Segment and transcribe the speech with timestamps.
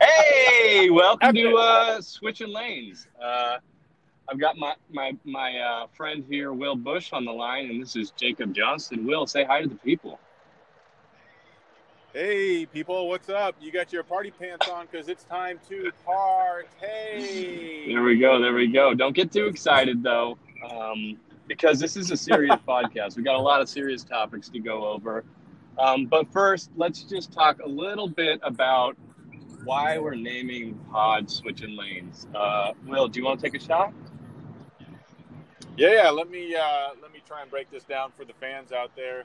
[0.00, 3.06] hey, welcome to uh, Switching Lanes.
[3.22, 3.58] Uh,
[4.28, 7.94] I've got my my my uh, friend here, Will Bush, on the line, and this
[7.96, 9.06] is Jacob Johnston.
[9.06, 10.18] Will, say hi to the people.
[12.12, 13.56] Hey, people, what's up?
[13.60, 17.86] You got your party pants on because it's time to party.
[17.88, 18.40] There we go.
[18.40, 18.94] There we go.
[18.94, 20.38] Don't get too excited though,
[20.70, 23.16] um, because this is a serious podcast.
[23.16, 25.24] We got a lot of serious topics to go over.
[25.78, 28.96] Um, but first, let's just talk a little bit about
[29.64, 32.26] why we're naming pod switching lanes.
[32.34, 33.92] Uh, Will, do you want to take a shot?
[35.76, 36.10] Yeah, yeah.
[36.10, 39.24] Let me uh, let me try and break this down for the fans out there.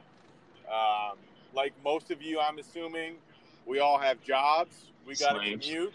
[0.67, 1.17] Um,
[1.53, 3.15] like most of you, I'm assuming
[3.65, 4.91] we all have jobs.
[5.05, 5.93] We got to commute,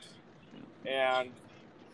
[0.86, 1.30] and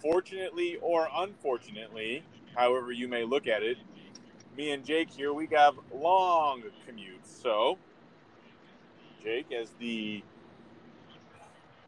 [0.02, 2.22] fortunately or unfortunately,
[2.54, 3.78] however you may look at it,
[4.56, 7.42] me and Jake here, we have long commutes.
[7.42, 7.78] So
[9.22, 10.22] Jake, as the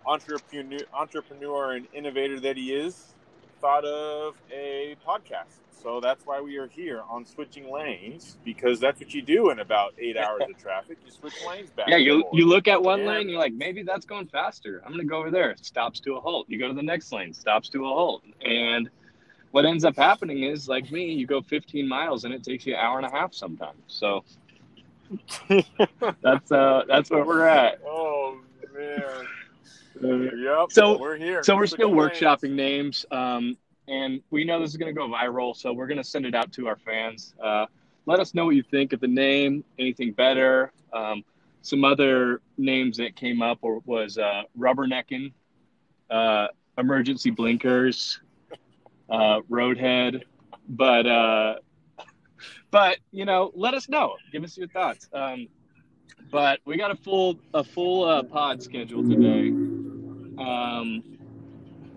[0.06, 3.14] entrepreneur, entrepreneur and innovator that he is,
[3.60, 5.60] thought of a podcast.
[5.82, 9.58] So that's why we are here on switching lanes because that's what you do in
[9.58, 10.98] about eight hours of traffic.
[11.04, 11.88] You switch lanes back.
[11.88, 14.82] Yeah, you you look at one and, lane, you're like, maybe that's going faster.
[14.84, 15.56] I'm going to go over there.
[15.60, 16.46] Stops to a halt.
[16.48, 18.88] You go to the next lane, stops to a halt, and
[19.52, 22.74] what ends up happening is, like me, you go 15 miles and it takes you
[22.74, 23.82] an hour and a half sometimes.
[23.86, 24.24] So
[26.22, 27.80] that's uh that's where we're at.
[27.86, 28.40] Oh
[28.74, 29.02] man.
[30.02, 30.70] Uh, yep.
[30.72, 31.42] So we're here.
[31.44, 33.56] So we're still workshopping names, um,
[33.88, 35.54] and we know this is going to go viral.
[35.54, 37.34] So we're going to send it out to our fans.
[37.42, 37.66] Uh,
[38.06, 39.62] let us know what you think of the name.
[39.78, 40.72] Anything better?
[40.92, 41.22] Um,
[41.62, 45.32] some other names that came up or was uh, rubbernecking,
[46.10, 48.20] uh, emergency blinkers,
[49.08, 50.22] uh, roadhead,
[50.68, 51.54] but uh,
[52.72, 54.16] but you know, let us know.
[54.32, 55.08] Give us your thoughts.
[55.12, 55.46] Um,
[56.32, 59.48] but we got a full a full uh, pod schedule today.
[60.38, 61.04] Um,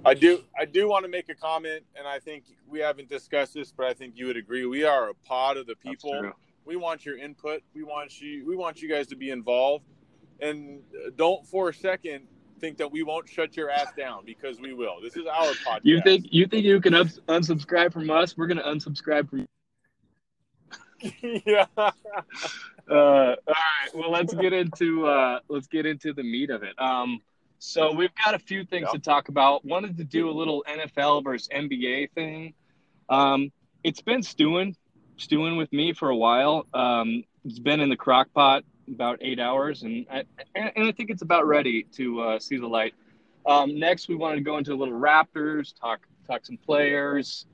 [0.05, 3.55] I do I do want to make a comment, and I think we haven't discussed
[3.55, 4.65] this, but I think you would agree.
[4.65, 6.31] We are a pod of the people.
[6.65, 7.63] We want your input.
[7.73, 8.45] We want you.
[8.45, 9.85] We want you guys to be involved,
[10.41, 10.81] and
[11.15, 12.27] don't for a second
[12.59, 15.01] think that we won't shut your ass down because we will.
[15.01, 15.81] This is our podcast.
[15.83, 18.37] You think you think you can unsubscribe from us?
[18.37, 19.47] We're going to unsubscribe from
[21.45, 21.65] yeah.
[21.77, 21.89] Uh,
[22.89, 23.95] all right.
[23.95, 26.79] Well, let's get into uh, let's get into the meat of it.
[26.79, 27.21] Um,
[27.59, 28.93] so we've got a few things yep.
[28.93, 29.65] to talk about.
[29.65, 32.53] Wanted to do a little NFL versus NBA thing.
[33.09, 33.51] Um,
[33.83, 34.75] it's been stewing,
[35.17, 36.67] stewing with me for a while.
[36.73, 40.23] Um, it's been in the crock pot about eight hours, and I,
[40.55, 42.93] and I think it's about ready to uh, see the light.
[43.45, 47.45] Um, next, we wanted to go into a little Raptors, talk talk some players.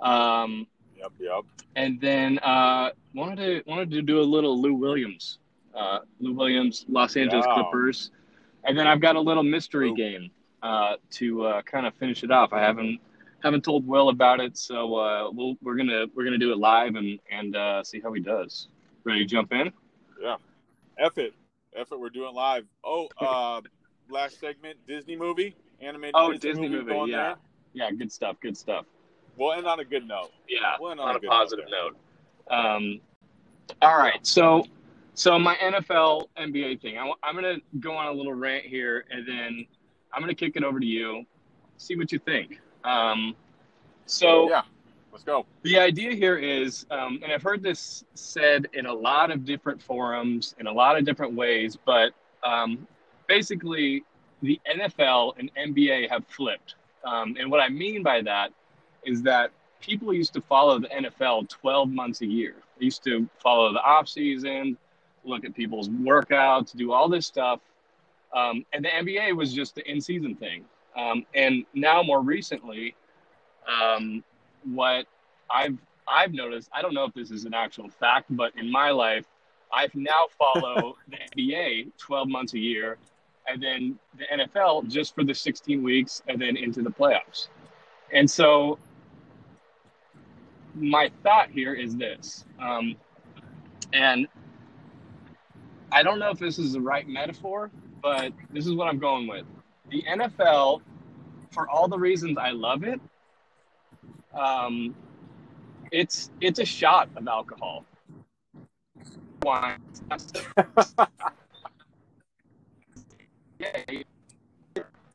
[0.00, 0.66] Um,
[1.04, 1.44] Yep, yep.
[1.76, 5.38] And then uh, wanted to wanted to do a little Lou Williams,
[5.74, 7.54] uh, Lou Williams, Los Angeles yeah.
[7.54, 8.10] Clippers,
[8.64, 9.96] and then I've got a little mystery Ooh.
[9.96, 10.30] game
[10.62, 12.52] uh, to uh, kind of finish it off.
[12.52, 13.00] I haven't
[13.42, 16.94] haven't told Will about it, so uh, we'll, we're gonna we're gonna do it live
[16.94, 18.68] and and uh, see how he does.
[19.04, 19.70] Ready to jump in?
[20.20, 20.36] Yeah.
[20.98, 21.34] F it,
[21.76, 22.00] F it.
[22.00, 22.64] We're doing live.
[22.82, 23.60] Oh, uh,
[24.08, 26.14] last segment, Disney movie, animated.
[26.14, 26.94] Oh, Disney, Disney movie.
[26.94, 27.16] movie yeah.
[27.16, 27.36] There.
[27.74, 28.36] Yeah, good stuff.
[28.40, 28.86] Good stuff.
[29.36, 30.30] We'll end on a good note.
[30.48, 31.96] Yeah, we'll on, on, a, positive note.
[32.50, 32.56] note.
[32.56, 33.00] Um,
[33.82, 34.66] all right, so
[35.14, 36.98] so my NFL NBA thing.
[36.98, 39.66] I, am gonna go on a little rant here, and then
[40.12, 41.24] I'm gonna kick it over to you.
[41.76, 42.60] See what you think.
[42.84, 43.34] Um,
[44.06, 44.62] so yeah,
[45.12, 45.46] let's go.
[45.62, 49.80] The idea here is, um, and I've heard this said in a lot of different
[49.80, 52.12] forums in a lot of different ways, but
[52.42, 52.86] um,
[53.26, 54.04] basically
[54.42, 56.74] the NFL and NBA have flipped.
[57.04, 58.50] Um, and what I mean by that
[59.04, 59.50] is that
[59.80, 62.54] people used to follow the NFL 12 months a year.
[62.78, 64.76] They used to follow the off season,
[65.24, 67.60] look at people's workouts, do all this stuff.
[68.34, 70.64] Um, and the NBA was just the in season thing.
[70.96, 72.94] Um, and now, more recently,
[73.68, 74.22] um,
[74.64, 75.06] what
[75.50, 75.76] I've
[76.06, 79.24] I've noticed, I don't know if this is an actual fact, but in my life,
[79.72, 82.98] I've now follow the NBA 12 months a year,
[83.48, 87.48] and then the NFL just for the 16 weeks, and then into the playoffs.
[88.12, 88.78] And so
[90.74, 92.96] my thought here is this, um,
[93.92, 94.26] and
[95.92, 97.70] I don't know if this is the right metaphor,
[98.02, 99.44] but this is what I'm going with.
[99.90, 100.82] The NFL,
[101.52, 103.00] for all the reasons I love it,
[104.34, 104.94] um,
[105.92, 107.84] it's it's a shot of alcohol.
[109.42, 109.78] Wine.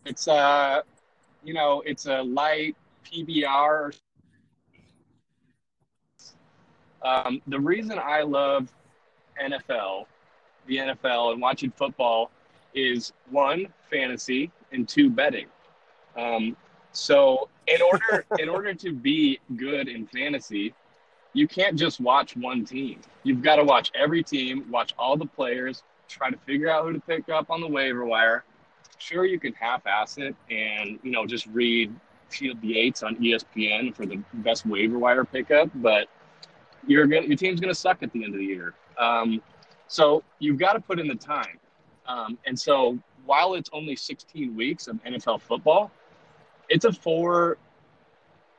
[0.06, 0.82] it's a, uh,
[1.44, 3.94] you know, it's a light PBR
[7.04, 8.72] um, the reason I love
[9.42, 10.06] NFL,
[10.68, 12.32] the NFL, and watching football
[12.74, 15.48] is one fantasy and two betting.
[16.18, 16.56] Um,
[16.92, 20.74] so in order in order to be good in fantasy,
[21.34, 23.00] you can't just watch one team.
[23.24, 26.94] You've got to watch every team, watch all the players, try to figure out who
[26.94, 28.44] to pick up on the waiver wire.
[28.98, 31.94] Sure, you can half-ass it and you know just read
[32.30, 36.08] Field Yates on ESPN for the best waiver wire pickup, but
[36.88, 38.74] you're gonna, your team's going to suck at the end of the year.
[38.98, 39.42] Um,
[39.88, 41.60] so you've got to put in the time.
[42.08, 45.92] Um, and so while it's only 16 weeks of NFL football,
[46.70, 47.58] it's a four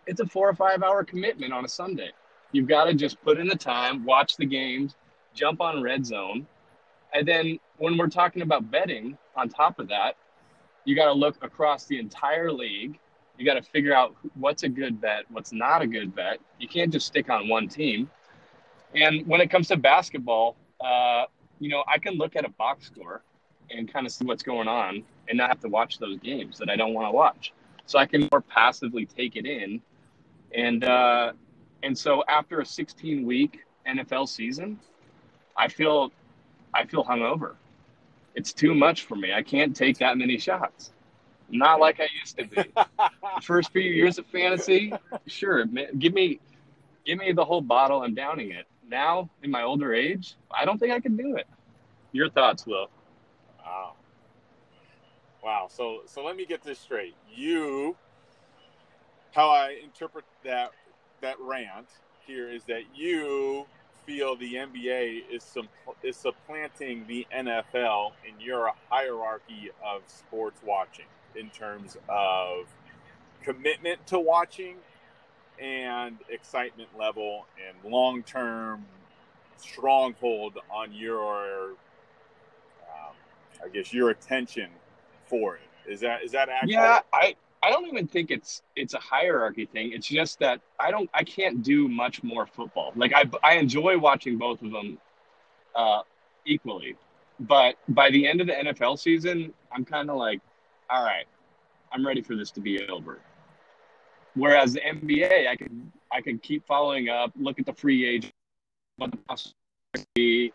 [0.06, 2.11] it's a four or five hour commitment on a Sunday.
[2.52, 4.96] You've got to just put in the time, watch the games,
[5.34, 6.46] jump on red zone.
[7.12, 10.17] And then when we're talking about betting on top of that,
[10.84, 12.99] you got to look across the entire league.
[13.41, 16.41] You got to figure out what's a good bet, what's not a good bet.
[16.59, 18.11] You can't just stick on one team.
[18.95, 21.25] And when it comes to basketball, uh,
[21.59, 23.23] you know, I can look at a box score
[23.71, 26.69] and kind of see what's going on and not have to watch those games that
[26.69, 27.55] I don't want to watch.
[27.87, 29.81] So I can more passively take it in.
[30.55, 31.33] And uh,
[31.83, 34.79] and so after a 16 week NFL season,
[35.57, 36.13] I feel
[36.75, 37.55] I feel hungover.
[38.35, 39.33] It's too much for me.
[39.33, 40.93] I can't take that many shots.
[41.50, 42.56] Not like I used to be.
[42.75, 44.93] the first few years of fantasy,
[45.26, 45.64] sure,
[45.99, 46.41] give me
[47.05, 48.02] give me the whole bottle.
[48.02, 48.67] I'm downing it.
[48.88, 51.47] Now, in my older age, I don't think I can do it.
[52.12, 52.88] Your thoughts, Will?
[53.64, 53.93] Wow.
[55.43, 55.69] Wow.
[55.70, 57.14] So so let me get this straight.
[57.35, 57.96] You
[59.32, 60.70] how I interpret that
[61.20, 61.88] that rant
[62.26, 63.67] here is that you
[64.06, 65.69] feel the NBA is some
[66.03, 72.67] is supplanting the NFL in your hierarchy of sports watching in terms of
[73.43, 74.77] commitment to watching
[75.61, 78.85] and excitement level and long term
[79.59, 81.71] stronghold on your
[82.82, 83.15] um,
[83.65, 84.69] I guess your attention
[85.27, 85.91] for it.
[85.91, 86.71] Is that is that accurate?
[86.71, 89.93] Yeah, I I don't even think it's it's a hierarchy thing.
[89.93, 92.93] It's just that I don't I can't do much more football.
[92.97, 94.99] Like I I enjoy watching both of them
[95.75, 96.03] uh,
[96.47, 96.97] equally,
[97.41, 100.41] but by the end of the NFL season, I'm kind of like,
[100.91, 101.27] all right,
[101.93, 103.19] I'm ready for this to be over.
[104.35, 108.33] Whereas the NBA, I can I can keep following up, look at the free agent,
[108.97, 109.13] what
[110.15, 110.53] the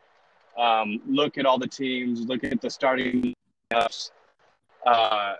[0.58, 3.34] um, look at all the teams, look at the starting
[4.86, 5.36] uh,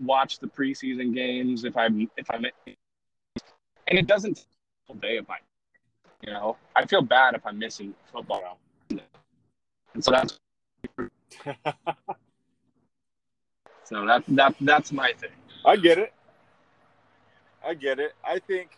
[0.00, 4.46] watch the preseason games if I'm if I'm and it doesn't
[4.88, 5.36] all day of my,
[6.22, 8.58] you know I feel bad if I'm missing football
[9.94, 10.38] and so that's
[13.90, 15.30] so that that that's my thing.
[15.66, 16.12] I get it.
[17.66, 18.12] I get it.
[18.24, 18.70] I think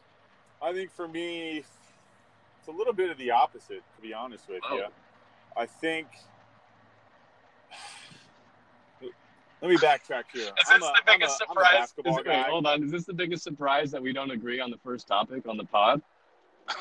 [0.61, 4.63] I think for me it's a little bit of the opposite to be honest with
[4.69, 4.77] oh.
[4.77, 4.85] you.
[5.55, 6.07] I think
[9.61, 10.43] let me backtrack here.
[10.43, 11.95] Is this I'm the biggest I'm a, surprise?
[12.05, 12.83] I'm a is, wait, hold on.
[12.83, 15.65] Is this the biggest surprise that we don't agree on the first topic on the
[15.65, 16.03] pod?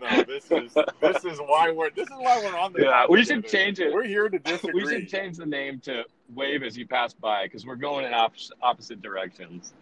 [0.00, 2.82] no, this is this is why we're this is why we're on the.
[2.82, 3.92] Yeah, we should change it.
[3.92, 4.70] We're here to disagree.
[4.84, 6.04] We should change the name to
[6.34, 9.74] "Wave as you pass by" because we're going in opposite, opposite directions.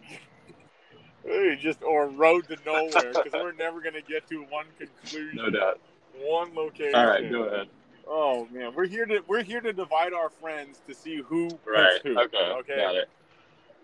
[1.23, 5.35] Hey, just or road to nowhere because we're never going to get to one conclusion.
[5.35, 5.79] No doubt.
[6.21, 6.95] One location.
[6.95, 7.67] All right, go ahead.
[8.07, 11.99] Oh man, we're here to we're here to divide our friends to see who right.
[12.03, 12.19] who.
[12.19, 13.09] Okay, okay, got it.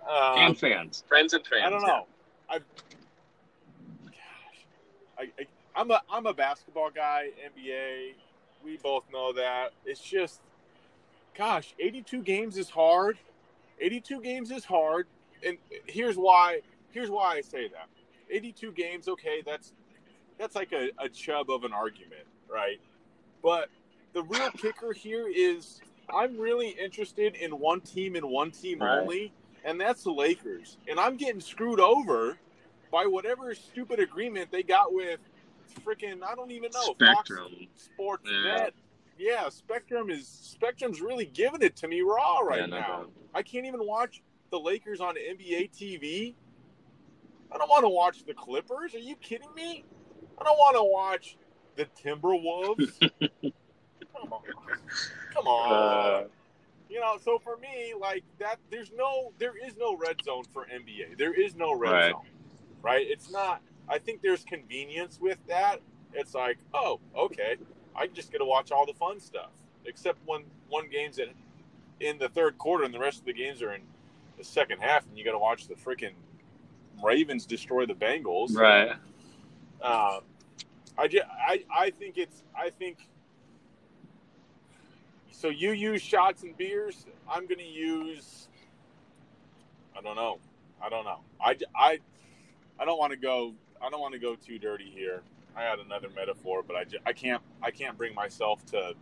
[0.01, 1.63] Um, and fans, friends and fans.
[1.65, 2.05] I don't know.
[2.49, 2.59] I,
[4.05, 4.15] gosh,
[5.17, 7.29] I, I I'm a I'm a basketball guy.
[7.57, 8.13] NBA,
[8.63, 9.71] we both know that.
[9.85, 10.41] It's just,
[11.37, 13.17] gosh, 82 games is hard.
[13.79, 15.07] 82 games is hard,
[15.45, 16.61] and here's why.
[16.91, 17.89] Here's why I say that.
[18.29, 19.73] 82 games, okay, that's
[20.37, 22.79] that's like a, a chub of an argument, right?
[23.43, 23.69] But
[24.13, 28.99] the real kicker here is I'm really interested in one team and one team right.
[28.99, 29.33] only,
[29.65, 30.77] and that's the Lakers.
[30.87, 32.37] And I'm getting screwed over
[32.91, 35.19] by whatever stupid agreement they got with
[35.73, 38.55] freaking I don't even know Spectrum Fox Sports yeah.
[38.55, 38.73] Net.
[39.17, 43.01] Yeah, Spectrum is Spectrum's really giving it to me raw right yeah, now.
[43.03, 46.33] No I can't even watch the Lakers on NBA TV.
[47.51, 48.95] I don't want to watch the Clippers.
[48.95, 49.83] Are you kidding me?
[50.39, 51.37] I don't want to watch
[51.75, 52.97] the Timberwolves.
[54.13, 54.41] Come on.
[55.33, 55.71] Come on.
[55.71, 56.27] Uh,
[56.89, 60.65] you know, so for me, like that, there's no, there is no red zone for
[60.65, 61.17] NBA.
[61.17, 62.11] There is no red right.
[62.11, 62.25] zone,
[62.81, 63.05] right?
[63.05, 63.61] It's not.
[63.87, 65.81] I think there's convenience with that.
[66.13, 67.57] It's like, oh, okay,
[67.95, 69.51] I just get to watch all the fun stuff,
[69.85, 71.29] except when one game's in
[71.99, 73.81] in the third quarter and the rest of the games are in
[74.37, 76.13] the second half, and you got to watch the freaking
[77.03, 78.55] Ravens destroy the Bengals.
[78.55, 78.95] Right.
[79.81, 80.19] Uh,
[80.97, 83.07] I, just, I I think it's I think
[85.31, 87.05] so you use shots and beers.
[87.29, 88.47] I'm going to use.
[89.97, 90.39] I don't know.
[90.81, 91.19] I don't know.
[91.39, 91.99] I, I,
[92.79, 93.53] I don't want to go.
[93.81, 95.21] I don't want to go too dirty here.
[95.55, 97.41] I had another metaphor, but I, just, I can't.
[97.61, 98.93] I can't bring myself to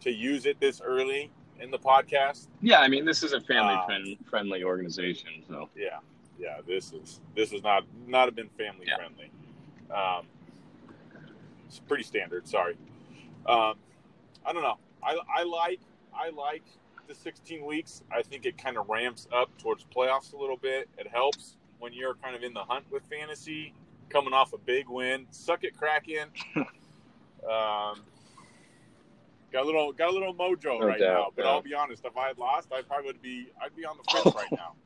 [0.00, 1.30] to use it this early
[1.60, 2.48] in the podcast.
[2.60, 5.98] Yeah, I mean, this is a family um, friend, friendly organization, so yeah,
[6.38, 6.60] yeah.
[6.66, 8.96] This is this is not not have been family yeah.
[8.96, 9.30] friendly.
[9.90, 10.26] Um,
[11.66, 12.48] it's pretty standard.
[12.48, 12.76] Sorry.
[13.46, 13.74] Um,
[14.46, 14.78] I don't know.
[15.02, 15.80] I, I like
[16.14, 16.62] I like
[17.06, 18.02] the 16 weeks.
[18.10, 20.88] I think it kind of ramps up towards playoffs a little bit.
[20.96, 23.74] It helps when you're kind of in the hunt with fantasy,
[24.08, 25.26] coming off a big win.
[25.30, 26.28] Suck it, Kraken.
[26.56, 26.66] um,
[29.52, 31.32] got a little got a little mojo no right doubt, now.
[31.36, 33.96] But I'll be honest, if I had lost, I probably would be I'd be on
[33.96, 34.74] the fence right now.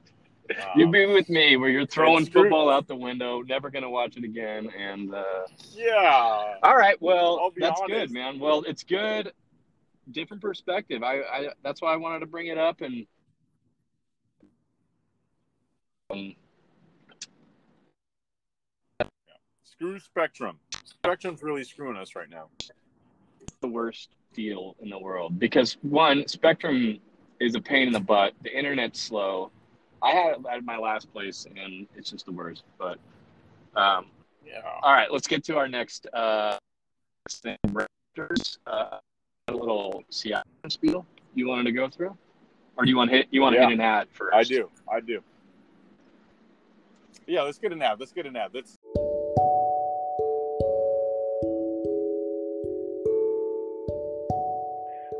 [0.50, 3.90] Um, You'd be with me where you're throwing football out the window, never going to
[3.90, 4.70] watch it again.
[4.78, 5.42] And uh,
[5.74, 6.54] yeah.
[6.62, 6.96] All right.
[7.02, 7.94] Well, that's honest.
[7.94, 8.38] good, man.
[8.38, 9.34] Well, it's good.
[10.10, 11.02] Different perspective.
[11.02, 13.06] I, I that's why I wanted to bring it up and.
[16.10, 16.34] Um,
[19.78, 20.58] Screw Spectrum.
[20.84, 22.48] Spectrum's really screwing us right now.
[23.60, 26.98] The worst deal in the world because one, Spectrum
[27.40, 28.34] is a pain in the butt.
[28.42, 29.50] The internet's slow
[30.02, 32.64] I had it at my last place, and it's just the worst.
[32.78, 32.98] But
[33.74, 34.06] um,
[34.46, 34.60] yeah.
[34.82, 36.58] All right, let's get to our next uh,
[37.28, 37.56] thing.
[37.68, 38.98] Raptors, uh,
[39.48, 42.16] a little Seattle spiel you wanted to go through,
[42.76, 43.26] or do you want to hit?
[43.30, 43.68] You want to yeah.
[43.68, 44.34] hit an ad first?
[44.34, 44.70] I do.
[44.90, 45.22] I do.
[47.26, 48.00] Yeah, let's get an ad.
[48.00, 48.50] Let's get an ad.
[48.54, 48.76] Let's.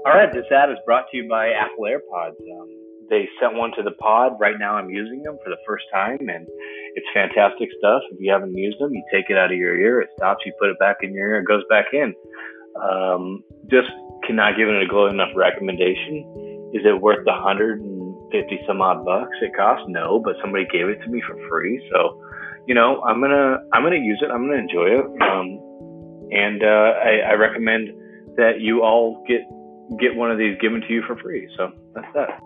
[0.08, 2.40] All right, this ad is brought to you by Apple AirPods.
[2.40, 2.68] Um,
[3.10, 4.40] they sent one to the pod.
[4.40, 6.48] Right now, I'm using them for the first time, and
[6.96, 8.00] it's fantastic stuff.
[8.10, 10.54] If you haven't used them, you take it out of your ear, it stops, you
[10.58, 12.14] put it back in your ear, it goes back in.
[12.80, 13.90] Um, just
[14.26, 16.72] cannot give it a glowing enough recommendation.
[16.72, 19.84] Is it worth the hundred and fifty some odd bucks it costs?
[19.88, 22.16] No, but somebody gave it to me for free, so
[22.66, 24.30] you know I'm gonna I'm gonna use it.
[24.30, 25.60] I'm gonna enjoy it, um,
[26.32, 27.88] and uh, I, I recommend
[28.36, 29.42] that you all get
[29.96, 31.48] get one of these given to you for free.
[31.56, 32.40] So that's that.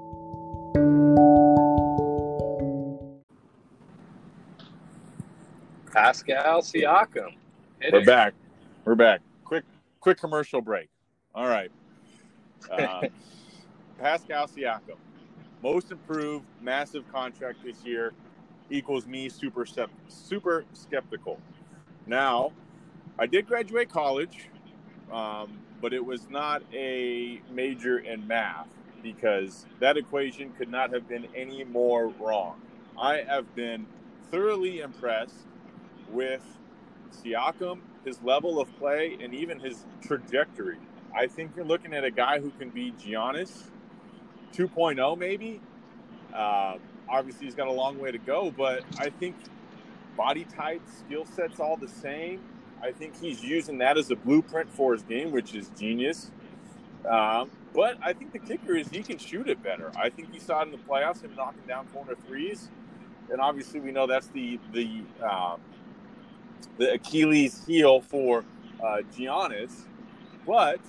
[5.93, 7.35] Pascal Siakam.
[7.81, 8.07] Hit We're it.
[8.07, 8.35] back.
[8.85, 9.21] We're back.
[9.45, 9.65] Quick,
[10.01, 10.89] quick commercial break.
[11.35, 11.71] All right.
[12.71, 13.03] Uh,
[13.99, 14.97] Pascal Siakam,
[15.63, 18.13] most improved, massive contract this year,
[18.71, 19.67] equals me super
[20.09, 21.39] super skeptical.
[22.07, 22.53] Now,
[23.19, 24.49] I did graduate college,
[25.13, 28.69] um, but it was not a major in math
[29.03, 32.61] because that equation could not have been any more wrong.
[32.99, 33.87] I have been
[34.31, 35.35] thoroughly impressed
[36.09, 36.43] with
[37.13, 40.79] Siakam, his level of play, and even his trajectory.
[41.15, 43.65] I think you're looking at a guy who can be Giannis
[44.55, 45.61] 2.0, maybe.
[46.33, 46.77] Uh,
[47.09, 49.35] obviously, he's got a long way to go, but I think
[50.17, 52.41] body type, skill set's all the same.
[52.83, 56.31] I think he's using that as a blueprint for his game, which is genius.
[57.09, 59.91] Um, but I think the kicker is he can shoot it better.
[59.97, 62.69] I think you saw it in the playoffs, him knocking down corner threes,
[63.31, 65.61] and obviously we know that's the the um,
[66.79, 68.45] the Achilles heel for
[68.83, 69.87] uh, Giannis.
[70.47, 70.81] But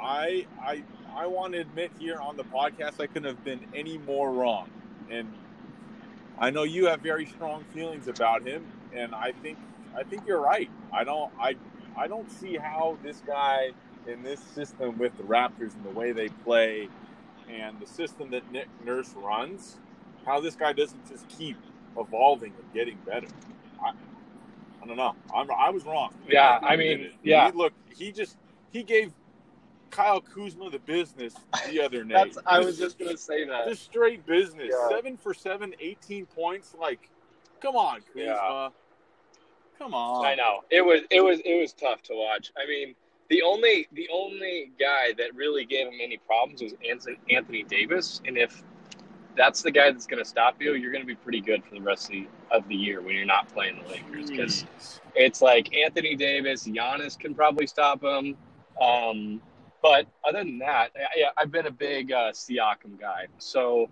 [0.00, 0.82] I I
[1.14, 4.68] I want to admit here on the podcast I couldn't have been any more wrong,
[5.10, 5.32] and
[6.38, 9.58] I know you have very strong feelings about him, and I think
[9.96, 10.70] I think you're right.
[10.92, 11.56] I don't I
[11.96, 13.70] I don't see how this guy
[14.06, 16.88] in this system with the Raptors and the way they play
[17.48, 19.76] and the system that Nick Nurse runs,
[20.24, 21.56] how this guy doesn't just keep
[21.98, 23.28] evolving and getting better.
[23.82, 23.90] I,
[24.82, 25.14] I don't know.
[25.34, 26.14] I'm, i was wrong.
[26.28, 27.50] Yeah, I mean, yeah.
[27.50, 28.36] He, look, he just
[28.72, 29.12] he gave
[29.90, 31.34] Kyle Kuzma the business
[31.68, 32.36] the other night.
[32.46, 33.68] I was just gonna say that.
[33.68, 34.70] Just straight business.
[34.70, 34.88] Yeah.
[34.88, 36.74] Seven for seven, 18 points.
[36.78, 37.08] Like,
[37.60, 38.22] come on, Kuzma.
[38.22, 38.68] Yeah.
[39.78, 40.24] Come on.
[40.24, 40.60] I know.
[40.70, 42.52] It was it was it was tough to watch.
[42.56, 42.94] I mean,
[43.28, 46.74] the only the only guy that really gave him any problems was
[47.28, 48.62] Anthony Davis, and if
[49.36, 51.74] that's the guy that's going to stop you, you're going to be pretty good for
[51.74, 54.64] the rest of the, of the year when you're not playing the Lakers because
[55.14, 58.36] it's like Anthony Davis, Giannis can probably stop him.
[58.80, 59.42] Um,
[59.82, 63.26] but other than that, I, I've been a big uh, Siakam guy.
[63.38, 63.90] So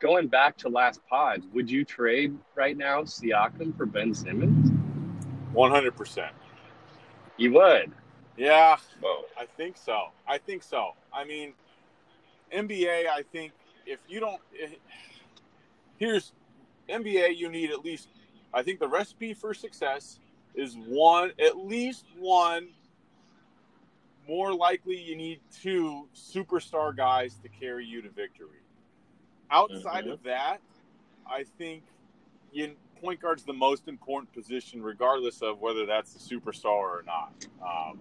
[0.00, 4.81] going back to last pod, would you trade right now Siakam for Ben Simmons?
[5.52, 6.32] One hundred percent.
[7.36, 7.92] You would.
[8.36, 9.24] Yeah, Whoa.
[9.38, 10.06] I think so.
[10.26, 10.92] I think so.
[11.12, 11.52] I mean,
[12.54, 13.06] NBA.
[13.08, 13.52] I think
[13.86, 14.68] if you don't, eh,
[15.98, 16.32] here's
[16.88, 17.36] NBA.
[17.36, 18.08] You need at least.
[18.54, 20.18] I think the recipe for success
[20.54, 22.68] is one, at least one
[24.28, 28.60] more likely you need two superstar guys to carry you to victory.
[29.50, 30.12] Outside mm-hmm.
[30.12, 30.58] of that,
[31.26, 31.82] I think
[32.52, 37.46] you, point guard's the most important position, regardless of whether that's a superstar or not.
[37.62, 38.00] Um,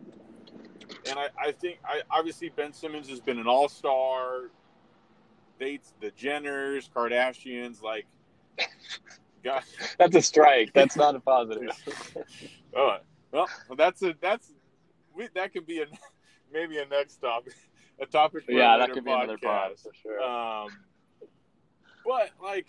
[1.10, 4.50] and I, I think I, obviously Ben Simmons has been an all star.
[5.60, 8.06] Dates the Jenners, Kardashians, like.
[9.44, 9.66] Gosh.
[9.98, 10.72] That's a strike.
[10.74, 11.70] That's not a positive.
[12.76, 12.98] oh,
[13.32, 14.54] well, that's a that's
[15.16, 15.86] we, that could be a
[16.54, 17.54] maybe a next topic,
[18.00, 18.46] a topic.
[18.46, 19.06] For yeah, that could podcast.
[19.06, 20.22] be another podcast for sure.
[20.22, 20.70] Um,
[22.06, 22.68] but like,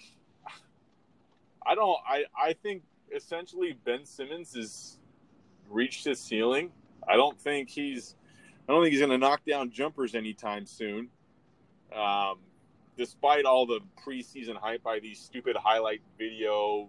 [1.67, 1.99] I don't.
[2.07, 2.83] I I think
[3.15, 4.99] essentially Ben Simmons has
[5.69, 6.71] reached his ceiling.
[7.09, 8.17] I don't think he's.
[8.69, 11.09] I don't think he's going to knock down jumpers anytime soon.
[11.95, 12.37] Um,
[12.97, 16.89] despite all the preseason hype by these stupid highlight video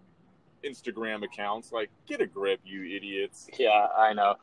[0.64, 3.50] Instagram accounts, like get a grip, you idiots.
[3.58, 4.36] Yeah, I know.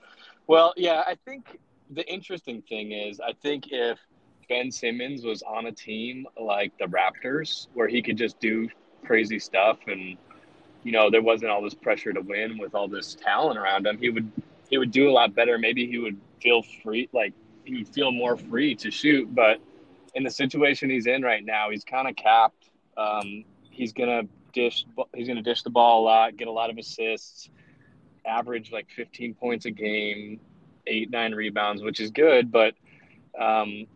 [0.46, 1.58] Well, yeah, I think
[1.90, 3.98] the interesting thing is, I think if
[4.48, 8.68] Ben Simmons was on a team like the Raptors, where he could just do
[9.04, 10.16] crazy stuff and
[10.82, 13.98] you know there wasn't all this pressure to win with all this talent around him,
[13.98, 14.30] he would
[14.70, 15.58] he would do a lot better.
[15.58, 19.32] Maybe he would feel free, like he would feel more free to shoot.
[19.34, 19.60] But
[20.14, 22.70] in the situation he's in right now, he's kind of capped.
[22.96, 24.86] Um, he's gonna dish.
[25.14, 27.50] He's gonna dish the ball a lot, get a lot of assists,
[28.24, 30.40] average like 15 points a game,
[30.86, 32.50] eight nine rebounds, which is good.
[32.50, 32.74] But
[33.38, 33.86] um,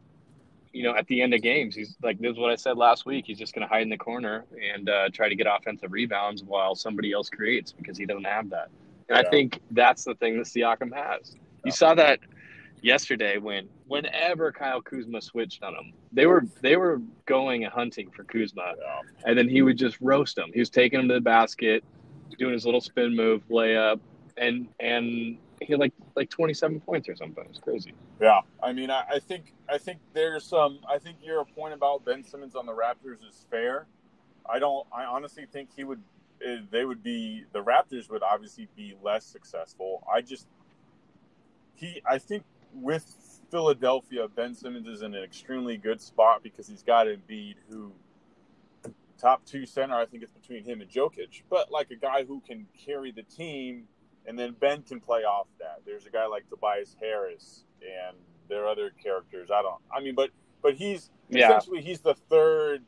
[0.74, 3.06] you know, at the end of games, he's like this is what I said last
[3.06, 3.24] week.
[3.26, 6.42] He's just going to hide in the corner and uh, try to get offensive rebounds
[6.42, 8.70] while somebody else creates because he doesn't have that.
[9.08, 9.18] And yeah.
[9.18, 11.36] I think that's the thing that Siakam has.
[11.64, 12.18] You saw that
[12.82, 18.10] yesterday when whenever Kyle Kuzma switched on him, they were they were going and hunting
[18.10, 19.00] for Kuzma, yeah.
[19.26, 20.50] and then he would just roast him.
[20.52, 21.84] He was taking him to the basket,
[22.36, 24.00] doing his little spin move, layup,
[24.36, 27.44] and and he had like like 27 points or something.
[27.48, 27.94] It's crazy.
[28.20, 30.80] Yeah, I mean, I, I, think I think there's some.
[30.88, 33.86] I think your point about Ben Simmons on the Raptors is fair.
[34.48, 34.86] I don't.
[34.92, 36.02] I honestly think he would.
[36.44, 40.06] Eh, they would be the Raptors would obviously be less successful.
[40.12, 40.46] I just
[41.74, 42.02] he.
[42.08, 43.04] I think with
[43.50, 47.92] Philadelphia, Ben Simmons is in an extremely good spot because he's got Embiid, who
[49.18, 49.94] top two center.
[49.94, 53.22] I think it's between him and Jokic, but like a guy who can carry the
[53.22, 53.84] team
[54.26, 55.80] and then Ben can play off that.
[55.84, 58.16] There's a guy like Tobias Harris, and
[58.48, 59.50] there are other characters.
[59.50, 59.80] I don't.
[59.94, 60.30] I mean, but
[60.62, 61.48] but he's yeah.
[61.48, 62.82] essentially he's the third.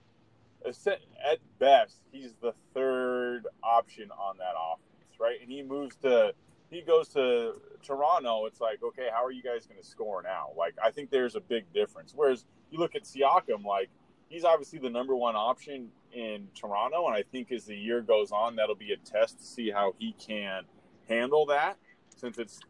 [1.25, 5.37] At best, he's the third option on that offense, right?
[5.41, 6.35] And he moves to
[6.71, 7.53] he goes to
[7.85, 8.47] Toronto.
[8.47, 10.49] It's like, okay, how are you guys going to score now?
[10.57, 12.13] Like, I think there's a big difference.
[12.17, 13.91] Whereas you look at Siakam, like
[14.29, 18.33] he's obviously the number one option in Toronto, and I think as the year goes
[18.33, 20.65] on, that'll be a test to see how he can
[21.09, 21.77] handle that
[22.17, 22.61] since it's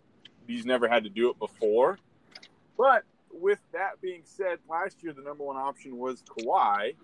[0.47, 1.99] he's never had to do it before.
[2.77, 6.95] But with that being said, last year the number one option was Kawhi,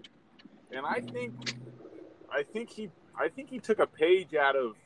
[0.70, 1.34] and I think
[2.30, 4.76] I think he I think he took a page out of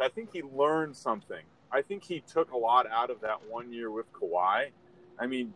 [0.00, 1.42] I think he learned something.
[1.70, 4.70] I think he took a lot out of that one year with Kawhi.
[5.18, 5.54] I mean,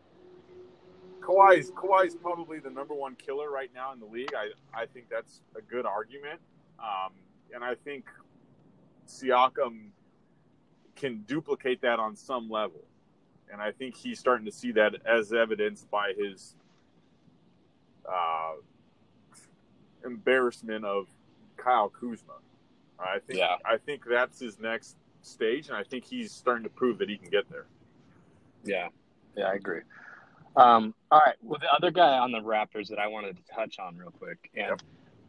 [1.20, 4.32] Kawhi's Kawhi's probably the number one killer right now in the league.
[4.34, 6.40] I I think that's a good argument,
[6.78, 7.12] um,
[7.52, 8.06] and I think
[9.08, 9.90] Siakam
[10.96, 12.82] can duplicate that on some level.
[13.52, 16.56] And I think he's starting to see that as evidenced by his
[18.08, 18.54] uh,
[20.04, 21.06] embarrassment of
[21.56, 22.34] Kyle Kuzma.
[22.98, 23.56] I think yeah.
[23.64, 27.18] I think that's his next stage, and I think he's starting to prove that he
[27.18, 27.66] can get there.
[28.64, 28.88] Yeah,
[29.36, 29.82] yeah, I agree.
[30.56, 33.78] Um, all right, well, the other guy on the Raptors that I wanted to touch
[33.78, 34.82] on real quick, and yep.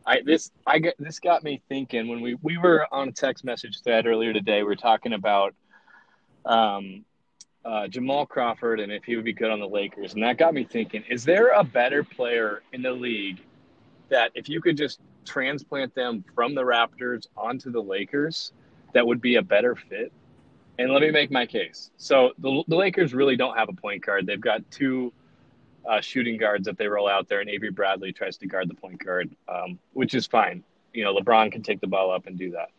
[0.07, 3.43] I this I get this got me thinking when we we were on a text
[3.43, 4.63] message thread earlier today.
[4.63, 5.53] We are talking about
[6.45, 7.03] um,
[7.65, 10.53] uh, Jamal Crawford and if he would be good on the Lakers, and that got
[10.53, 13.41] me thinking: Is there a better player in the league
[14.07, 18.53] that if you could just transplant them from the Raptors onto the Lakers,
[18.93, 20.13] that would be a better fit?
[20.79, 21.91] And let me make my case.
[21.97, 24.25] So the, the Lakers really don't have a point guard.
[24.25, 25.11] They've got two
[25.87, 28.73] uh, shooting guards that they roll out there, and Avery Bradley tries to guard the
[28.73, 30.63] point guard, um, which is fine.
[30.93, 32.69] You know, LeBron can take the ball up and do that.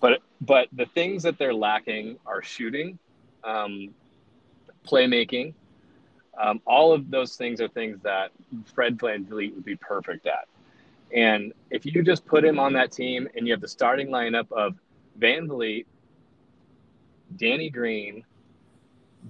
[0.00, 2.98] But but the things that they're lacking are shooting,
[3.44, 3.94] um,
[4.86, 5.54] playmaking.
[6.40, 8.30] Um, all of those things are things that
[8.74, 10.48] Fred VanVleet would be perfect at.
[11.14, 14.50] And if you just put him on that team and you have the starting lineup
[14.50, 14.76] of
[15.20, 15.84] VanVleet,
[17.36, 18.24] Danny Green,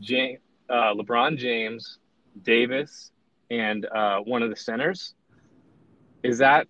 [0.00, 1.98] uh, LeBron James,
[2.44, 3.11] Davis,
[3.52, 5.14] and uh, one of the centers,
[6.22, 6.66] is that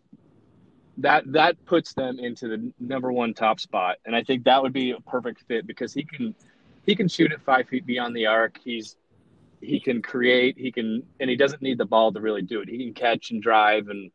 [0.98, 4.72] that that puts them into the number one top spot, and I think that would
[4.72, 6.34] be a perfect fit because he can
[6.84, 8.58] he can shoot at five feet beyond the arc.
[8.62, 8.96] He's
[9.60, 12.68] he can create, he can, and he doesn't need the ball to really do it.
[12.68, 14.10] He can catch and drive and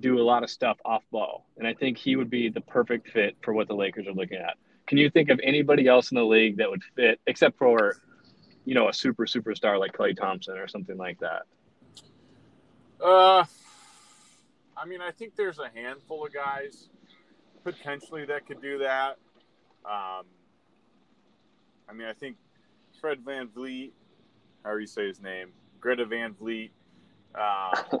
[0.00, 1.46] do a lot of stuff off ball.
[1.56, 4.38] And I think he would be the perfect fit for what the Lakers are looking
[4.38, 4.56] at.
[4.86, 7.96] Can you think of anybody else in the league that would fit, except for,
[8.66, 11.44] you know, a super superstar like Klay Thompson or something like that?
[13.04, 13.44] Uh,
[14.74, 16.88] I mean, I think there's a handful of guys
[17.62, 19.18] potentially that could do that.
[19.84, 20.24] Um,
[21.86, 22.36] I mean, I think
[23.00, 23.90] Fred VanVleet,
[24.62, 25.48] however you say his name,
[25.80, 26.72] Greta Van Fleet.
[27.34, 27.98] Uh,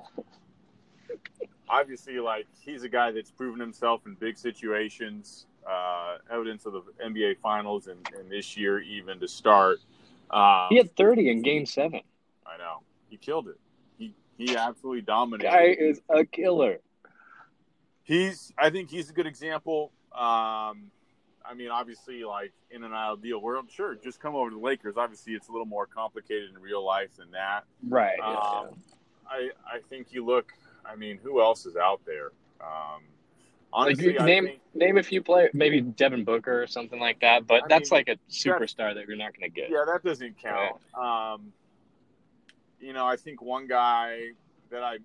[1.68, 5.44] obviously, like he's a guy that's proven himself in big situations.
[5.68, 9.78] Uh, evidence of the NBA Finals and, and, this year even to start.
[10.30, 12.00] Um, he had 30 in Game Seven.
[12.46, 13.58] I know he killed it.
[14.36, 15.50] He absolutely dominated.
[15.50, 16.80] Guy is a killer.
[18.02, 18.52] He's.
[18.58, 19.92] I think he's a good example.
[20.12, 20.90] Um,
[21.46, 24.96] I mean, obviously, like in an ideal world, sure, just come over to the Lakers.
[24.96, 27.64] Obviously, it's a little more complicated in real life than that.
[27.88, 28.18] Right.
[28.20, 28.70] Um, yeah.
[29.26, 30.52] I I think you look
[30.86, 32.32] I mean, who else is out there?
[32.60, 33.02] Um,
[33.72, 37.46] honestly, like name think, name a few players, maybe Devin Booker or something like that.
[37.46, 39.70] But I that's mean, like a superstar that you're not going to get.
[39.70, 40.76] Yeah, that doesn't count.
[40.96, 41.32] Right.
[41.32, 41.52] Um,
[42.84, 44.32] you know, I think one guy
[44.70, 44.98] that I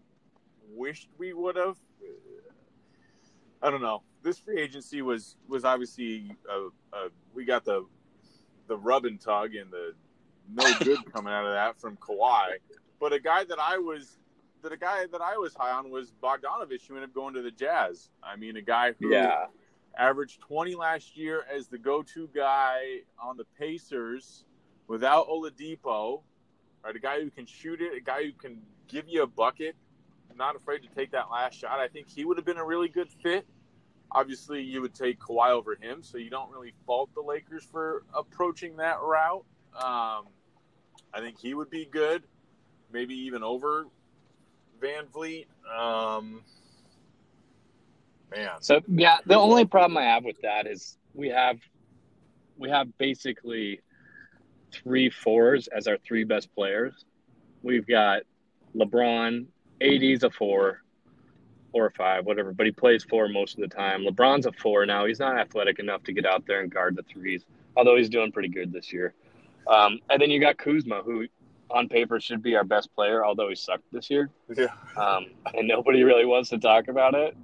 [0.70, 1.78] wished we would have.
[3.62, 4.04] I don't know.
[4.22, 7.86] This free agency was was obviously a, a, we got the
[8.68, 9.94] the rub and tug and the
[10.52, 12.58] no good coming out of that from Kawhi.
[13.00, 14.18] But a guy that I was
[14.62, 17.52] the guy that I was high on was Bogdanovich, who ended up going to the
[17.52, 18.10] Jazz.
[18.22, 19.46] I mean, a guy who yeah.
[19.98, 24.44] averaged 20 last year as the go-to guy on the Pacers
[24.88, 26.24] without Oladipo,
[26.84, 26.96] right?
[26.96, 29.76] A guy who can shoot it, a guy who can give you a bucket,
[30.39, 31.80] not afraid to take that last shot.
[31.80, 33.46] I think he would have been a really good fit.
[34.12, 38.04] Obviously, you would take Kawhi over him, so you don't really fault the Lakers for
[38.15, 39.46] approaching that route.
[39.76, 40.26] Um,
[41.13, 42.24] I think he would be good,
[42.92, 43.86] maybe even over
[44.82, 45.46] VanVleet.
[45.78, 46.42] Um,
[48.32, 48.50] man.
[48.62, 51.60] So yeah, the only problem I have with that is we have
[52.58, 53.82] we have basically
[54.72, 57.06] three fours as our three best players.
[57.64, 58.24] We've got
[58.76, 59.46] LeBron,
[59.82, 60.82] AD's a four
[61.74, 64.04] or a five, whatever, but he plays four most of the time.
[64.04, 65.06] LeBron's a four now.
[65.06, 68.32] He's not athletic enough to get out there and guard the threes, although he's doing
[68.32, 69.14] pretty good this year.
[69.68, 71.28] Um, and then you got Kuzma, who
[71.70, 74.30] on paper should be our best player, although he sucked this year.
[74.56, 74.68] Yeah.
[74.98, 77.38] Um, and nobody really wants to talk about it.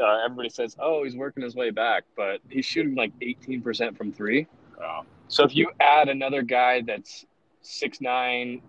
[0.00, 4.12] Uh, everybody says, "Oh, he's working his way back," but he's shooting like 18% from
[4.12, 4.46] three.
[4.78, 5.06] Wow.
[5.28, 7.24] So if you add another guy that's
[7.60, 8.62] six nine,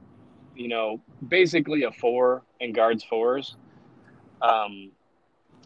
[0.56, 3.56] you know, basically a four and guards fours,
[4.42, 4.92] um,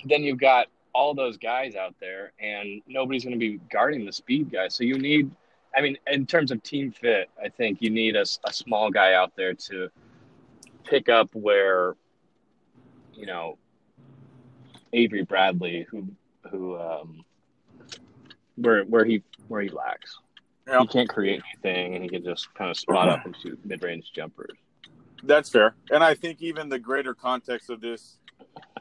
[0.06, 4.14] then you've got all those guys out there, and nobody's going to be guarding the
[4.14, 4.76] speed guys.
[4.76, 5.32] So you need
[5.76, 9.14] I mean, in terms of team fit, I think you need a, a small guy
[9.14, 9.90] out there to
[10.84, 11.96] pick up where,
[13.14, 13.58] you know,
[14.94, 16.08] Avery Bradley, who
[16.50, 17.26] who um,
[18.56, 20.20] where where he where he lacks.
[20.68, 20.82] Yep.
[20.82, 23.84] He can't create anything, and he can just kind of spot up and shoot mid
[23.84, 24.58] range jumpers.
[25.24, 28.18] That's fair, and I think even the greater context of this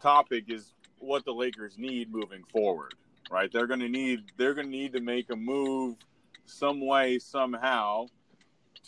[0.01, 2.95] topic is what the Lakers need moving forward.
[3.31, 3.51] Right?
[3.51, 5.97] They're going to need they're going to need to make a move
[6.45, 8.07] some way, somehow,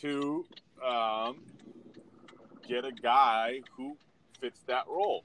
[0.01, 0.45] to
[0.85, 1.39] um,
[2.69, 3.97] get a guy who
[4.41, 5.25] fits that role.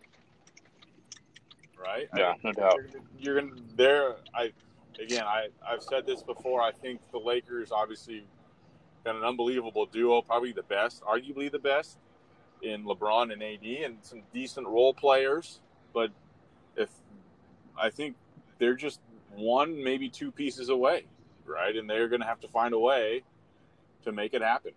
[1.77, 2.07] Right?
[2.15, 2.79] Yeah, no doubt.
[3.17, 4.15] You're gonna there.
[4.35, 4.51] I
[5.01, 6.61] again, I I've said this before.
[6.61, 8.25] I think the Lakers obviously
[9.03, 11.97] got an unbelievable duo, probably the best, arguably the best
[12.61, 15.61] in LeBron and AD, and some decent role players.
[15.93, 16.11] But
[16.75, 16.89] if
[17.79, 18.15] I think
[18.57, 18.99] they're just
[19.35, 21.05] one, maybe two pieces away
[21.49, 21.75] right?
[21.75, 23.23] And they're going to have to find a way
[24.03, 24.71] to make it happen.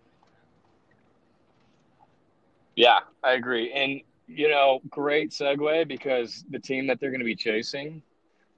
[2.75, 3.71] Yeah, I agree.
[3.71, 8.01] And, you know, great segue because the team that they're going to be chasing,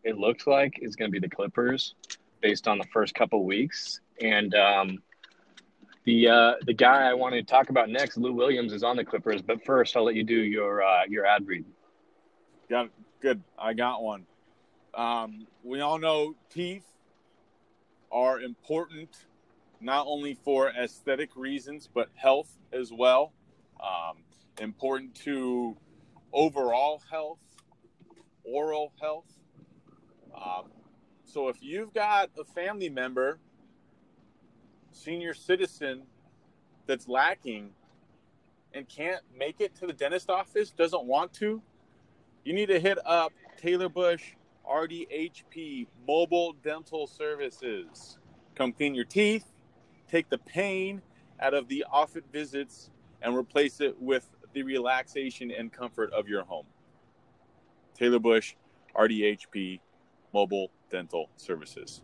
[0.05, 1.95] it looks like, is going to be the Clippers
[2.41, 3.99] based on the first couple weeks.
[4.21, 4.99] And um,
[6.05, 9.03] the uh, the guy I wanted to talk about next, Lou Williams, is on the
[9.03, 9.41] Clippers.
[9.41, 11.65] But first, I'll let you do your uh, your ad read.
[12.69, 12.89] Got
[13.19, 13.43] good.
[13.59, 14.25] I got one.
[14.93, 16.85] Um, we all know teeth
[18.11, 19.09] are important
[19.81, 23.33] not only for aesthetic reasons but health as well.
[23.81, 24.19] Um,
[24.61, 25.75] important to
[26.31, 27.39] overall health,
[28.43, 29.34] oral health.
[30.35, 30.65] Um,
[31.23, 33.39] so if you've got a family member,
[34.91, 36.03] senior citizen
[36.87, 37.71] that's lacking
[38.73, 41.61] and can't make it to the dentist office, doesn't want to,
[42.43, 44.33] you need to hit up Taylor Bush
[44.69, 48.17] RDHP Mobile Dental Services.
[48.55, 49.45] Come clean your teeth,
[50.09, 51.01] take the pain
[51.39, 52.89] out of the office visits
[53.21, 56.65] and replace it with the relaxation and comfort of your home.
[57.93, 58.55] Taylor Bush,
[58.95, 59.79] RDHP,
[60.35, 62.01] Mobile Dental Services.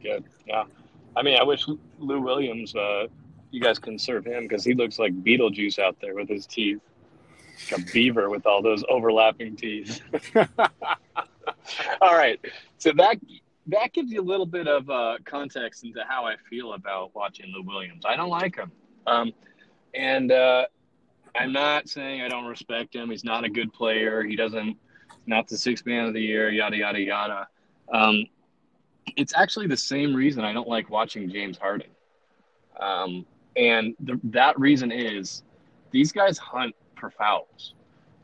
[0.00, 0.24] Good.
[0.46, 0.64] Yeah.
[1.16, 1.66] I mean, I wish
[1.98, 3.08] Lou Williams, uh,
[3.50, 6.80] you guys can serve him because he looks like Beetlejuice out there with his teeth.
[7.72, 10.02] Like a beaver with all those overlapping teeth.
[12.00, 12.38] all right.
[12.78, 13.16] So that
[13.68, 17.46] that gives you a little bit of uh, context into how I feel about watching
[17.52, 18.04] Lou Williams.
[18.06, 18.70] I don't like him.
[19.06, 19.32] Um,
[19.94, 20.66] and uh,
[21.34, 23.10] I'm not saying I don't respect him.
[23.10, 24.22] He's not a good player.
[24.22, 24.76] He doesn't,
[25.26, 27.48] not the sixth man of the year, yada, yada, yada.
[27.92, 28.26] Um,
[29.16, 31.88] it's actually the same reason I don't like watching James Harden.
[32.80, 33.24] Um,
[33.56, 35.42] and the, that reason is
[35.90, 37.74] these guys hunt for fouls.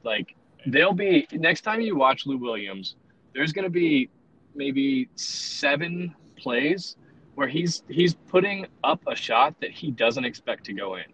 [0.04, 0.34] Like
[0.66, 2.96] they'll be next time you watch Lou Williams,
[3.34, 4.10] there's going to be
[4.54, 6.96] maybe seven plays
[7.34, 11.04] where he's he's putting up a shot that he doesn't expect to go in,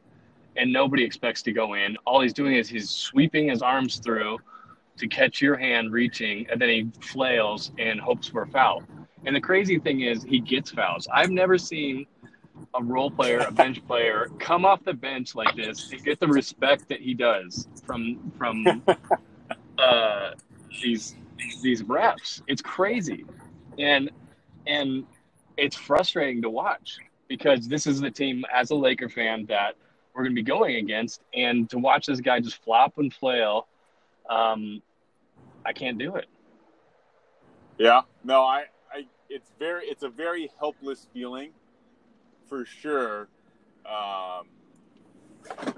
[0.57, 1.97] and nobody expects to go in.
[2.07, 4.39] All he's doing is he's sweeping his arms through
[4.99, 8.83] to catch your hand reaching, and then he flails and hopes for a foul.
[9.25, 11.09] And the crazy thing is, he gets fouls.
[11.13, 12.07] I've never seen
[12.75, 16.27] a role player, a bench player, come off the bench like this and get the
[16.27, 18.83] respect that he does from from
[19.79, 20.31] uh,
[20.83, 21.17] these
[21.63, 22.43] these refs.
[22.47, 23.25] It's crazy,
[23.79, 24.11] and
[24.67, 25.05] and
[25.57, 29.75] it's frustrating to watch because this is the team as a Laker fan that
[30.15, 33.69] we're going to be going against, and to watch this guy just flop and flail,
[34.29, 34.83] um,
[35.65, 36.27] I can't do it.
[37.79, 41.53] Yeah, no, I, I, it's very, it's a very helpless feeling,
[42.49, 43.29] for sure.
[43.87, 44.47] Um,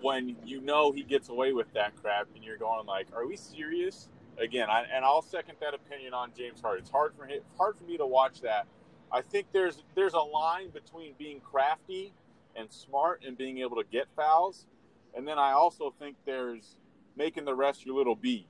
[0.00, 3.36] when you know he gets away with that crap, and you're going like, "Are we
[3.36, 4.08] serious?"
[4.40, 6.78] again, I, and I'll second that opinion on James Hart.
[6.78, 8.66] It's hard for him, hard for me to watch that.
[9.12, 12.12] I think there's there's a line between being crafty
[12.56, 14.66] and smart and being able to get fouls,
[15.14, 16.76] and then I also think there's
[17.16, 18.46] making the rest your little bee,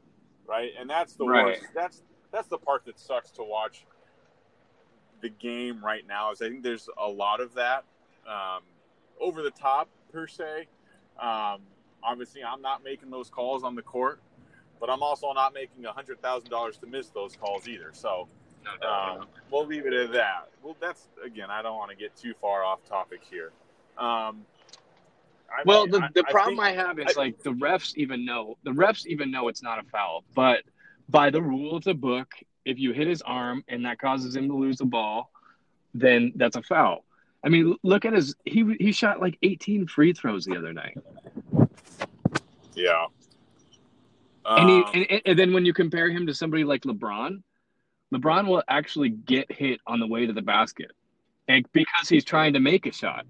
[0.50, 0.72] right?
[0.78, 1.44] And that's the right.
[1.44, 1.62] worst.
[1.74, 3.86] That's that's the part that sucks to watch
[5.22, 6.32] the game right now.
[6.32, 7.84] Is I think there's a lot of that
[8.28, 8.62] um,
[9.20, 10.66] over the top per se.
[11.20, 11.60] Um,
[12.02, 14.20] obviously, I'm not making those calls on the court
[14.80, 17.90] but I'm also not making a hundred thousand dollars to miss those calls either.
[17.92, 18.26] So
[18.82, 20.48] um, we'll leave it at that.
[20.62, 23.52] Well, that's again, I don't want to get too far off topic here.
[23.98, 24.46] Um,
[25.50, 27.94] I well, mean, the, the I, problem I, think, I have is like the refs
[27.96, 30.62] even know the refs even know it's not a foul, but
[31.08, 32.32] by the rule of the book,
[32.64, 35.30] if you hit his arm and that causes him to lose the ball,
[35.92, 37.04] then that's a foul.
[37.44, 40.98] I mean, look at his he he shot like 18 free throws the other night.
[42.74, 43.06] Yeah.
[44.44, 47.42] And, he, um, and, and then when you compare him to somebody like LeBron,
[48.12, 50.90] LeBron will actually get hit on the way to the basket,
[51.46, 53.26] and because he's trying to make a shot.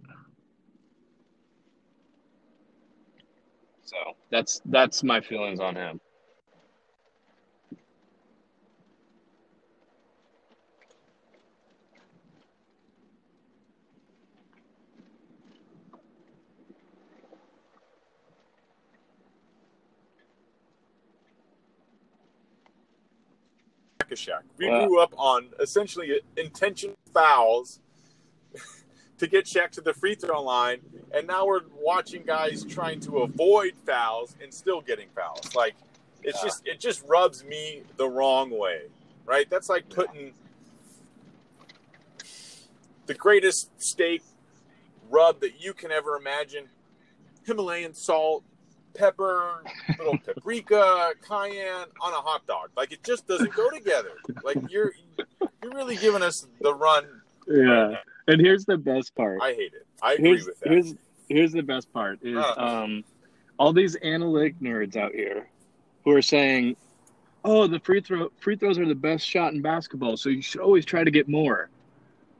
[3.90, 3.96] So
[4.30, 6.00] that's that's my feelings on him.
[24.12, 24.42] Shaq.
[24.58, 27.80] We grew up on essentially intentional fouls
[29.20, 30.80] to get Shaq to the free throw line,
[31.12, 35.54] and now we're watching guys trying to avoid fouls and still getting fouls.
[35.54, 35.74] Like
[36.22, 36.48] it's yeah.
[36.48, 38.84] just it just rubs me the wrong way,
[39.26, 39.48] right?
[39.50, 40.32] That's like putting
[43.04, 44.22] the greatest steak
[45.10, 46.64] rub that you can ever imagine,
[47.44, 48.42] Himalayan salt,
[48.94, 49.62] pepper,
[49.98, 52.70] little paprika, cayenne on a hot dog.
[52.74, 54.12] Like it just doesn't go together.
[54.42, 54.92] Like you're
[55.62, 57.04] you're really giving us the run.
[57.46, 57.62] Yeah.
[57.62, 57.98] Right
[58.30, 59.40] and here's the best part.
[59.42, 59.86] I hate it.
[60.02, 60.70] I agree here's, with that.
[60.70, 60.94] Here's
[61.28, 62.54] here's the best part is uh.
[62.56, 63.04] um
[63.58, 65.48] all these analytic nerds out here
[66.04, 66.76] who are saying,
[67.44, 70.60] "Oh, the free throw free throws are the best shot in basketball, so you should
[70.60, 71.68] always try to get more."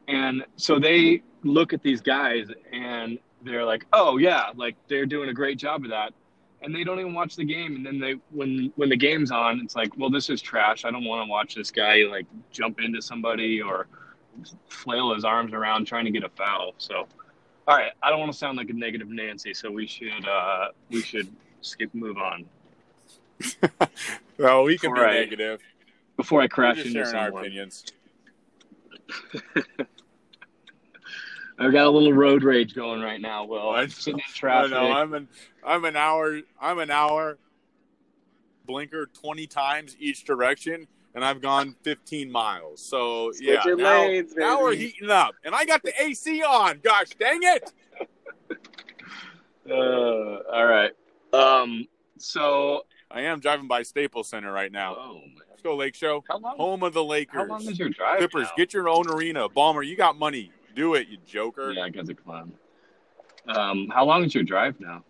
[0.08, 5.28] And so they look at these guys and they're like, "Oh yeah, like they're doing
[5.28, 6.12] a great job of that."
[6.62, 7.76] and they don't even watch the game.
[7.76, 10.84] And then they, when when the game's on, it's like, well, this is trash.
[10.84, 13.86] I don't want to watch this guy like jump into somebody or
[14.68, 16.74] flail his arms around trying to get a foul.
[16.78, 17.06] So,
[17.68, 20.68] all right, I don't want to sound like a negative Nancy, so we should uh,
[20.90, 21.28] we should
[21.60, 22.46] skip move on.
[24.38, 25.60] well, we can before be I, negative
[26.16, 27.32] before I crash into someone.
[27.32, 27.84] our opinions.
[31.58, 33.44] I've got a little road rage going right now.
[33.44, 34.72] Will I'm sitting in traffic.
[34.72, 34.92] I know.
[34.92, 35.28] I'm an
[35.64, 36.40] I'm an hour.
[36.60, 37.38] I'm an hour.
[38.66, 42.82] Blinker twenty times each direction, and I've gone 15 miles.
[42.82, 46.80] So Switch yeah, now, lanes, now we're heating up, and I got the AC on.
[46.82, 47.72] Gosh dang it!
[49.68, 49.74] Uh,
[50.52, 50.92] all right.
[51.32, 51.86] Um.
[52.18, 54.96] So I am driving by Staples Center right now.
[54.98, 55.36] Oh man.
[55.48, 56.24] Let's go Lake Show.
[56.28, 56.56] How long?
[56.56, 57.34] Home of the Lakers.
[57.34, 58.18] How long is your drive?
[58.18, 58.54] Clippers, now?
[58.56, 59.48] get your own arena.
[59.48, 60.50] Ballmer, you got money.
[60.74, 61.72] Do it, you joker.
[61.72, 62.52] Yeah, I got a clown.
[63.46, 65.04] Um, how long is your drive now?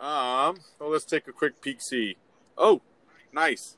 [0.00, 1.80] Um, well, let's take a quick peek.
[1.80, 2.16] See.
[2.56, 2.80] Oh,
[3.32, 3.76] nice.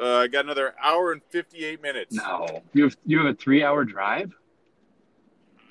[0.00, 2.14] Uh, I got another hour and fifty-eight minutes.
[2.14, 4.32] No, you have you have a three-hour drive.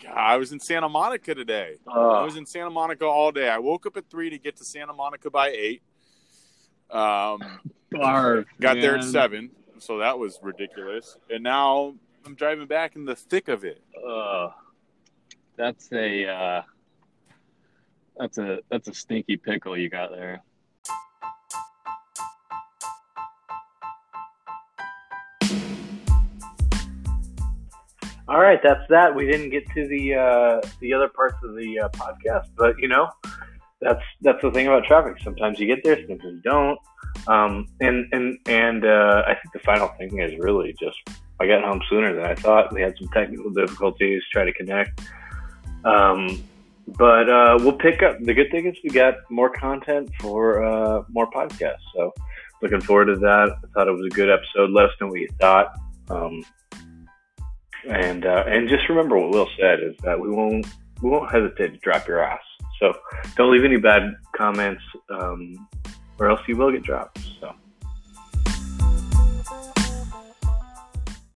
[0.04, 1.76] God, I was in Santa Monica today.
[1.88, 3.50] I Oh, was in Santa Monica all day.
[3.50, 5.82] I woke up at three to get to Santa Monica by eight.
[6.92, 7.42] Um,
[7.92, 11.18] barf, got there at seven, so that was ridiculous.
[11.30, 13.82] And now I'm driving back in the thick of it.
[14.08, 14.52] Ugh.
[15.56, 16.62] that's a uh,
[18.18, 20.44] that's a that's a stinky pickle you got there.
[28.38, 29.16] All right, that's that.
[29.16, 32.88] We didn't get to the uh, the other parts of the uh, podcast, but you
[32.88, 33.10] know,
[33.82, 35.16] that's that's the thing about traffic.
[35.24, 36.78] Sometimes you get there, sometimes you don't.
[37.28, 40.98] Um, and and and uh, I think the final thing is really just
[41.40, 42.72] I got home sooner than I thought.
[42.72, 45.02] We had some technical difficulties trying to connect,
[45.84, 46.44] um,
[46.90, 48.20] but uh, we'll pick up.
[48.22, 51.88] The good thing is we got more content for uh, more podcasts.
[51.96, 52.14] So
[52.62, 53.58] looking forward to that.
[53.64, 54.70] I thought it was a good episode.
[54.70, 55.74] Let us know what you thought.
[56.12, 56.44] Um,
[57.88, 60.68] and uh, and just remember what Will said is that we won't
[61.02, 62.42] we won't hesitate to drop your ass.
[62.80, 62.94] So
[63.36, 65.68] don't leave any bad comments, um,
[66.20, 67.20] or else you will get dropped.
[67.40, 67.54] So